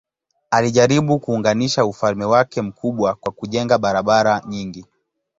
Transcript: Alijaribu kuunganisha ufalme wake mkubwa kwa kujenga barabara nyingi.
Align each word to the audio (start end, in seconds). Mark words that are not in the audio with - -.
Alijaribu 0.51 1.19
kuunganisha 1.19 1.85
ufalme 1.85 2.25
wake 2.25 2.61
mkubwa 2.61 3.15
kwa 3.15 3.31
kujenga 3.31 3.77
barabara 3.77 4.41
nyingi. 4.47 4.85